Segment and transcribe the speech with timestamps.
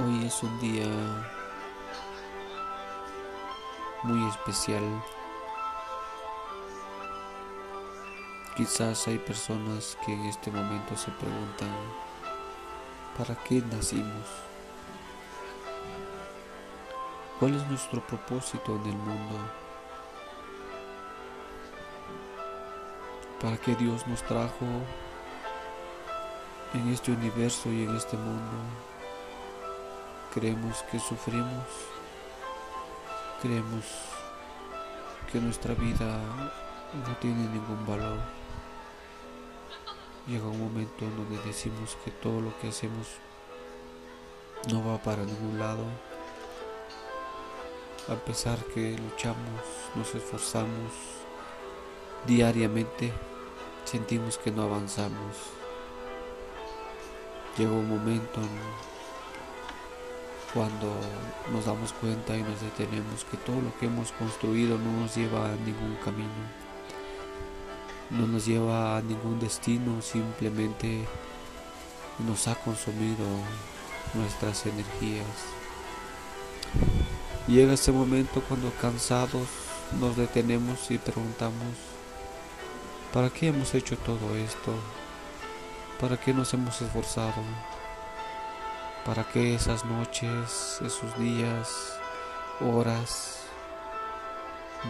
[0.00, 0.86] Hoy es un día
[4.04, 4.84] muy especial.
[8.56, 11.74] Quizás hay personas que en este momento se preguntan,
[13.18, 14.28] ¿para qué nacimos?
[17.40, 19.36] ¿Cuál es nuestro propósito en el mundo?
[23.40, 24.64] ¿Para qué Dios nos trajo
[26.74, 28.97] en este universo y en este mundo?
[30.32, 31.64] Creemos que sufrimos,
[33.40, 33.84] creemos
[35.32, 36.18] que nuestra vida
[37.06, 38.18] no tiene ningún valor.
[40.26, 43.06] Llega un momento en donde decimos que todo lo que hacemos
[44.70, 45.84] no va para ningún lado.
[48.08, 49.62] A pesar que luchamos,
[49.94, 50.92] nos esforzamos
[52.26, 53.12] diariamente,
[53.84, 55.36] sentimos que no avanzamos.
[57.56, 58.87] Llega un momento en
[60.54, 60.94] cuando
[61.52, 65.46] nos damos cuenta y nos detenemos que todo lo que hemos construido no nos lleva
[65.46, 66.28] a ningún camino,
[68.10, 71.04] no nos lleva a ningún destino, simplemente
[72.26, 73.26] nos ha consumido
[74.14, 75.26] nuestras energías.
[77.46, 79.48] Llega ese momento cuando cansados
[80.00, 81.74] nos detenemos y preguntamos,
[83.12, 84.74] ¿para qué hemos hecho todo esto?
[86.00, 87.42] ¿Para qué nos hemos esforzado?
[89.08, 91.98] Para que esas noches, esos días,
[92.60, 93.38] horas,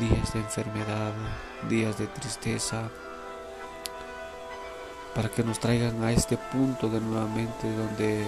[0.00, 1.12] días de enfermedad,
[1.68, 2.90] días de tristeza,
[5.14, 8.26] para que nos traigan a este punto de nuevamente donde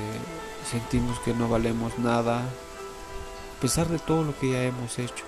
[0.64, 5.24] sentimos que no valemos nada, a pesar de todo lo que ya hemos hecho.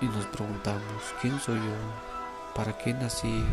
[0.00, 2.54] Y nos preguntamos, ¿quién soy yo?
[2.54, 3.44] ¿Para qué nací?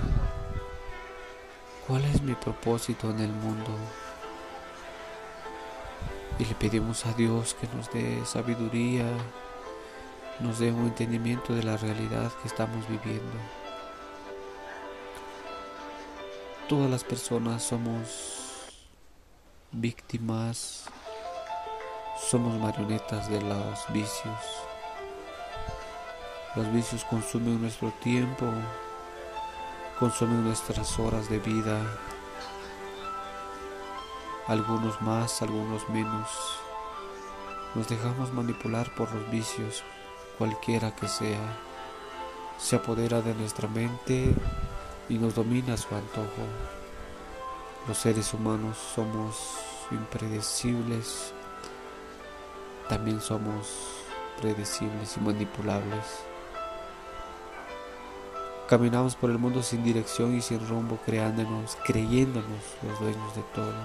[1.88, 3.72] ¿Cuál es mi propósito en el mundo?
[6.38, 9.06] Y le pedimos a Dios que nos dé sabiduría,
[10.40, 13.34] nos dé un entendimiento de la realidad que estamos viviendo.
[16.70, 18.72] Todas las personas somos
[19.72, 20.86] víctimas,
[22.30, 24.40] somos marionetas de los vicios.
[26.56, 28.46] Los vicios consumen nuestro tiempo,
[30.02, 31.80] consumen nuestras horas de vida,
[34.48, 36.28] algunos más, algunos menos.
[37.76, 39.84] Nos dejamos manipular por los vicios,
[40.40, 41.56] cualquiera que sea.
[42.58, 44.34] Se apodera de nuestra mente
[45.08, 46.48] y nos domina su antojo.
[47.88, 49.60] Los seres humanos somos
[49.92, 51.32] impredecibles,
[52.90, 53.68] también somos
[54.42, 56.31] predecibles y manipulables.
[58.72, 63.76] Caminamos por el mundo sin dirección y sin rumbo, creándonos, creyéndonos los dueños de todo.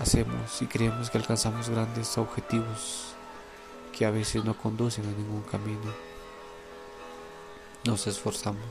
[0.00, 3.14] Hacemos y creemos que alcanzamos grandes objetivos
[3.96, 5.94] que a veces no conducen a ningún camino.
[7.84, 8.66] Nos esforzamos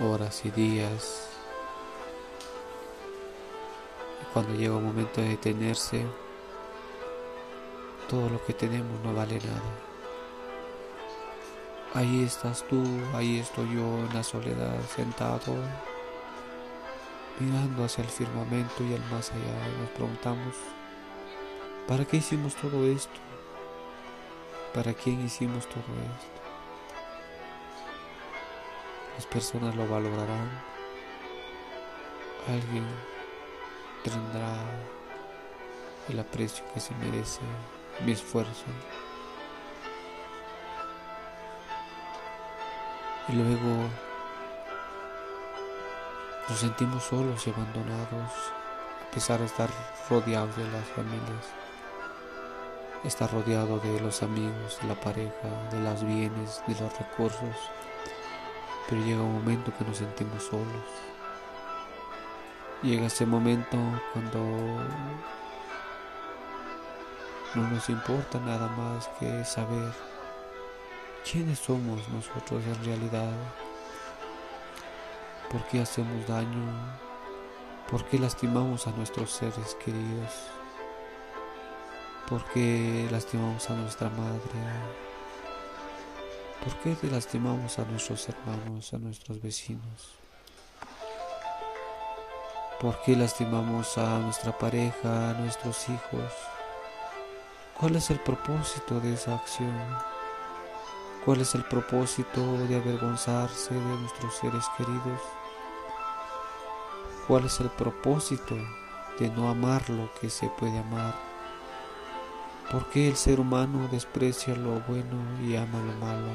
[0.00, 1.28] horas y días.
[4.22, 6.04] Y cuando llega un momento de detenerse,
[8.10, 9.85] todo lo que tenemos no vale nada.
[11.96, 12.84] Ahí estás tú,
[13.14, 15.54] ahí estoy yo en la soledad, sentado,
[17.40, 19.68] mirando hacia el firmamento y al más allá.
[19.74, 20.56] Y nos preguntamos,
[21.88, 23.18] ¿para qué hicimos todo esto?
[24.74, 26.42] ¿Para quién hicimos todo esto?
[29.14, 30.50] Las personas lo valorarán.
[32.46, 32.84] Alguien
[34.04, 34.54] tendrá
[36.10, 37.40] el aprecio que se merece
[38.04, 38.66] mi esfuerzo.
[43.28, 43.88] Y luego
[46.48, 48.30] nos sentimos solos y abandonados
[49.06, 49.68] a pesar de estar
[50.08, 51.44] rodeados de las familias.
[53.02, 57.56] Estar rodeado de los amigos, de la pareja, de los bienes, de los recursos.
[58.88, 60.84] Pero llega un momento que nos sentimos solos.
[62.82, 63.76] Llega ese momento
[64.12, 64.38] cuando
[67.54, 69.92] no nos importa nada más que saber
[71.28, 73.32] ¿Quiénes somos nosotros en realidad?
[75.50, 76.72] ¿Por qué hacemos daño?
[77.90, 80.32] ¿Por qué lastimamos a nuestros seres queridos?
[82.28, 84.40] ¿Por qué lastimamos a nuestra madre?
[86.62, 90.14] ¿Por qué lastimamos a nuestros hermanos, a nuestros vecinos?
[92.80, 96.32] ¿Por qué lastimamos a nuestra pareja, a nuestros hijos?
[97.76, 100.15] ¿Cuál es el propósito de esa acción?
[101.26, 105.20] ¿Cuál es el propósito de avergonzarse de nuestros seres queridos?
[107.26, 108.56] cuál es el propósito
[109.18, 111.14] de no amar lo que se puede amar.
[112.70, 116.28] ¿Por qué el ser humano desprecia lo bueno y ama lo malo?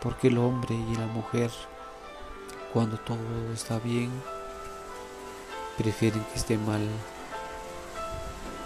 [0.00, 1.50] ¿Por qué el hombre y la mujer,
[2.72, 3.18] cuando todo
[3.52, 4.10] está bien,
[5.76, 6.88] prefieren que esté mal?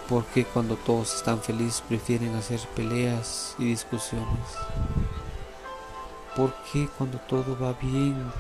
[0.09, 4.47] ¿Por qué cuando todos están felices prefieren hacer peleas y discusiones?
[6.37, 8.31] ¿Por qué cuando todo va bien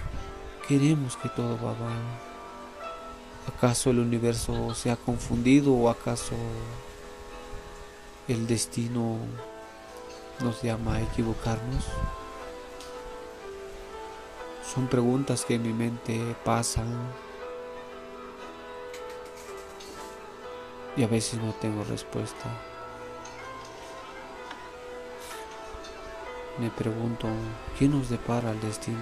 [0.69, 2.03] queremos que todo va mal?
[3.49, 6.37] ¿Acaso el universo se ha confundido o acaso
[8.29, 9.19] el destino
[10.45, 11.85] nos llama a equivocarnos?
[14.73, 16.87] Son preguntas que en mi mente pasan
[20.97, 22.51] y a veces no tengo respuesta.
[26.59, 27.29] Me pregunto,
[27.79, 28.97] ¿qué nos depara el destino?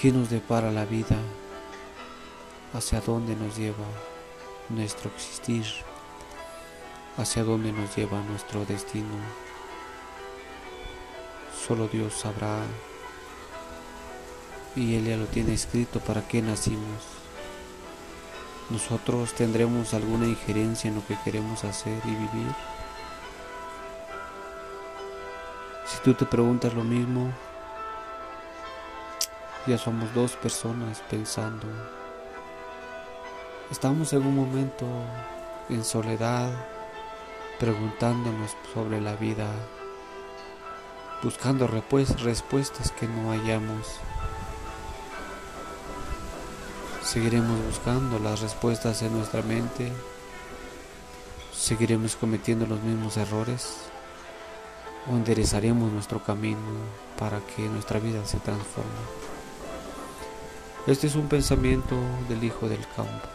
[0.00, 1.16] ¿Qué nos depara la vida?
[2.72, 3.84] ¿Hacia dónde nos lleva
[4.68, 5.66] nuestro existir?
[7.16, 9.16] ¿Hacia dónde nos lleva nuestro destino?
[11.66, 12.62] Solo Dios sabrá
[14.76, 17.17] y Él ya lo tiene escrito para qué nacimos.
[18.70, 22.54] Nosotros tendremos alguna injerencia en lo que queremos hacer y vivir.
[25.86, 27.32] Si tú te preguntas lo mismo,
[29.66, 31.66] ya somos dos personas pensando.
[33.70, 34.86] Estamos en un momento
[35.70, 36.50] en soledad,
[37.58, 39.50] preguntándonos sobre la vida,
[41.22, 43.98] buscando respuestas que no hallamos.
[47.08, 49.90] Seguiremos buscando las respuestas en nuestra mente.
[51.54, 53.78] Seguiremos cometiendo los mismos errores.
[55.10, 56.58] O enderezaremos nuestro camino
[57.18, 58.90] para que nuestra vida se transforme.
[60.86, 61.96] Este es un pensamiento
[62.28, 63.28] del hijo del campo.